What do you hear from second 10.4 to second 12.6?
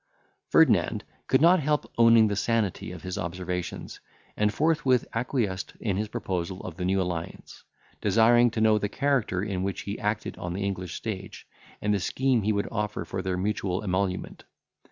the English stage, and the scheme he